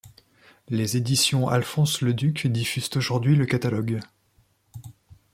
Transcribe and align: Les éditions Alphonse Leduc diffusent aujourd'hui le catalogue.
Les 0.69 0.97
éditions 0.97 1.47
Alphonse 1.47 2.01
Leduc 2.01 2.47
diffusent 2.47 2.89
aujourd'hui 2.95 3.35
le 3.35 3.45
catalogue. 3.45 3.99